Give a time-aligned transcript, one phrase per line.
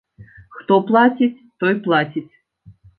[0.55, 1.31] Хто плаціць,
[1.63, 2.29] той плаціць.